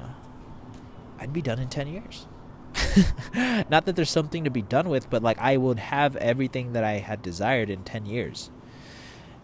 I'd 1.19 1.33
be 1.33 1.41
done 1.41 1.59
in 1.59 1.67
10 1.67 1.88
years. 1.88 2.27
Not 3.69 3.86
that 3.86 3.95
there's 3.95 4.09
something 4.09 4.43
to 4.45 4.50
be 4.50 4.62
done 4.62 4.89
with, 4.89 5.09
but 5.09 5.21
like 5.21 5.38
I 5.39 5.57
would 5.57 5.79
have 5.79 6.15
everything 6.15 6.74
that 6.74 6.83
I 6.83 6.93
had 6.93 7.21
desired 7.21 7.69
in 7.69 7.83
10 7.83 8.05
years. 8.05 8.50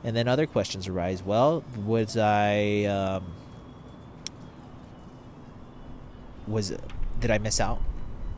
And 0.03 0.15
then 0.15 0.27
other 0.27 0.45
questions 0.45 0.87
arise. 0.87 1.23
Well, 1.23 1.63
was 1.83 2.15
I 2.15 2.83
um, 2.83 3.25
was 6.47 6.73
did 7.19 7.31
I 7.31 7.39
miss 7.39 7.59
out 7.59 7.81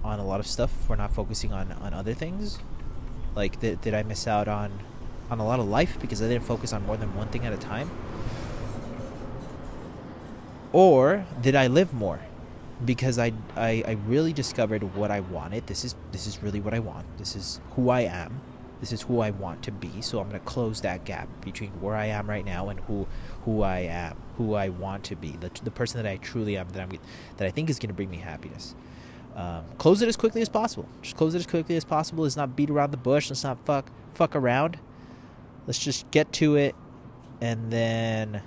on 0.04 0.20
a 0.20 0.26
lot 0.26 0.40
of 0.40 0.48
stuff 0.48 0.72
for 0.72 0.96
not 0.96 1.14
focusing 1.14 1.52
on 1.52 1.74
on 1.74 1.94
other 1.94 2.14
things? 2.14 2.60
Like, 3.36 3.60
did, 3.60 3.82
did 3.82 3.94
I 3.94 4.04
miss 4.04 4.28
out 4.28 4.48
on 4.48 4.80
on 5.30 5.40
a 5.40 5.46
lot 5.46 5.60
of 5.60 5.68
life 5.68 5.98
because 6.00 6.22
I 6.22 6.28
didn't 6.28 6.46
focus 6.46 6.74
on 6.74 6.86
more 6.86 6.98
than 6.98 7.16
one 7.16 7.28
thing 7.30 7.46
at 7.46 7.54
a 7.54 7.58
time? 7.58 7.90
Or 10.74 11.26
did 11.42 11.56
I 11.56 11.68
live 11.68 11.94
more? 11.94 12.20
Because 12.84 13.18
I, 13.18 13.34
I, 13.56 13.84
I 13.88 13.92
really 14.06 14.34
discovered 14.34 14.96
what 14.96 15.10
I 15.10 15.22
wanted. 15.22 15.68
This 15.68 15.84
is 15.84 15.96
this 16.12 16.28
is 16.28 16.44
really 16.44 16.60
what 16.60 16.74
I 16.74 16.80
want. 16.80 17.06
This 17.18 17.36
is 17.36 17.60
who 17.72 17.90
I 17.90 18.02
am. 18.02 18.42
This 18.80 18.92
is 18.92 19.02
who 19.04 19.22
I 19.22 19.32
want 19.32 19.64
to 19.64 19.72
be. 19.72 20.02
So 20.02 20.20
I'm 20.20 20.28
gonna 20.28 20.40
close 20.40 20.82
that 20.82 21.04
gap 21.04 21.28
between 21.44 21.72
where 21.82 21.96
I 21.96 22.06
am 22.08 22.30
right 22.30 22.46
now 22.46 22.70
and 22.70 22.80
who 22.82 23.08
who 23.46 23.64
I 23.64 23.80
am, 23.80 24.18
who 24.38 24.54
I 24.54 24.70
want 24.70 25.04
to 25.06 25.16
be, 25.16 25.32
the, 25.32 25.50
the 25.64 25.72
person 25.72 26.02
that 26.02 26.10
I 26.10 26.18
truly 26.18 26.58
am, 26.58 26.70
that 26.70 26.82
I'm 26.82 26.92
that 27.38 27.48
I 27.48 27.52
think 27.52 27.70
is 27.70 27.80
gonna 27.80 27.94
bring 27.94 28.12
me 28.12 28.18
happiness. 28.18 28.76
Um, 29.36 29.64
close 29.78 30.02
it 30.02 30.08
as 30.08 30.18
quickly 30.18 30.42
as 30.42 30.50
possible. 30.50 30.88
Just 31.02 31.16
close 31.16 31.34
it 31.34 31.40
as 31.40 31.48
quickly 31.48 31.76
as 31.76 31.86
possible. 31.86 32.24
Let's 32.24 32.36
not 32.36 32.56
beat 32.56 32.70
around 32.70 32.92
the 32.92 32.98
bush. 32.98 33.30
Let's 33.30 33.44
not 33.44 33.58
fuck 33.66 33.90
fuck 34.14 34.36
around. 34.36 34.78
Let's 35.68 35.80
just 35.80 36.10
get 36.12 36.32
to 36.34 36.56
it, 36.56 36.76
and 37.42 37.72
then 37.72 38.42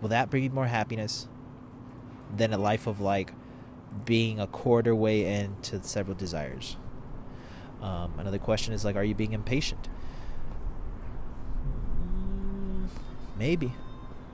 will 0.00 0.08
that 0.08 0.30
bring 0.30 0.42
you 0.42 0.50
more 0.50 0.66
happiness 0.66 1.28
than 2.34 2.52
a 2.52 2.58
life 2.58 2.86
of 2.86 3.00
like 3.00 3.32
being 4.04 4.40
a 4.40 4.46
quarter 4.46 4.94
way 4.94 5.24
into 5.24 5.82
several 5.82 6.16
desires? 6.16 6.76
Um, 7.82 8.14
another 8.18 8.38
question 8.38 8.72
is 8.74 8.84
like, 8.84 8.96
are 8.96 9.04
you 9.04 9.14
being 9.14 9.34
impatient? 9.34 9.88
Mm, 12.02 12.88
maybe, 13.38 13.74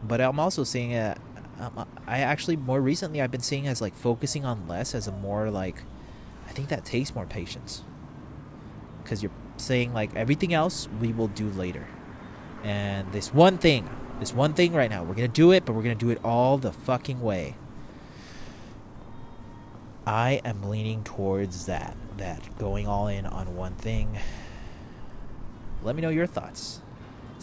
but 0.02 0.20
I'm 0.20 0.40
also 0.40 0.64
seeing 0.64 0.92
it 0.92 1.18
um, 1.58 1.86
I 2.06 2.20
actually 2.20 2.56
more 2.56 2.80
recently 2.80 3.20
I've 3.20 3.30
been 3.30 3.40
seeing 3.40 3.66
as 3.66 3.80
like 3.80 3.94
focusing 3.94 4.44
on 4.44 4.66
less 4.66 4.94
as 4.94 5.06
a 5.06 5.12
more 5.12 5.50
like 5.50 5.82
I 6.48 6.52
think 6.52 6.68
that 6.68 6.84
takes 6.84 7.14
more 7.14 7.26
patience 7.26 7.82
because 9.04 9.22
you're 9.22 9.32
saying 9.56 9.92
like 9.92 10.14
everything 10.16 10.52
else 10.52 10.88
we 11.00 11.12
will 11.12 11.28
do 11.28 11.48
later 11.50 11.86
and 12.64 13.10
this 13.12 13.32
one 13.32 13.58
thing 13.58 13.88
this 14.18 14.32
one 14.32 14.52
thing 14.52 14.72
right 14.72 14.90
now 14.90 15.04
we're 15.04 15.14
gonna 15.14 15.28
do 15.28 15.52
it 15.52 15.64
but 15.64 15.74
we're 15.74 15.82
gonna 15.82 15.94
do 15.94 16.10
it 16.10 16.18
all 16.24 16.58
the 16.58 16.72
fucking 16.72 17.20
way 17.20 17.54
I 20.06 20.40
am 20.44 20.68
leaning 20.68 21.04
towards 21.04 21.66
that 21.66 21.96
that 22.16 22.58
going 22.58 22.88
all 22.88 23.06
in 23.06 23.26
on 23.26 23.54
one 23.56 23.74
thing 23.74 24.18
let 25.82 25.94
me 25.94 26.02
know 26.02 26.08
your 26.08 26.26
thoughts 26.26 26.80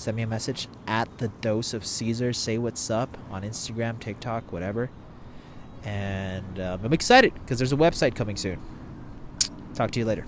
send 0.02 0.18
me 0.18 0.24
a 0.24 0.28
message 0.28 0.68
at 0.88 1.20
the 1.20 1.28
dose 1.28 1.74
of 1.74 1.86
Caesar. 1.86 2.34
Say 2.34 2.58
what's 2.58 2.90
up 2.90 3.18
on 3.30 3.44
Instagram, 3.44 4.00
TikTok, 4.00 4.52
whatever. 4.52 4.90
And 5.84 6.60
um, 6.60 6.82
I'm 6.84 6.94
excited 6.94 7.34
because 7.34 7.60
there's 7.60 7.74
a 7.74 7.78
website 7.78 8.16
coming 8.16 8.36
soon. 8.36 8.60
Talk 9.74 9.92
to 9.92 10.00
you 10.00 10.06
later. 10.06 10.26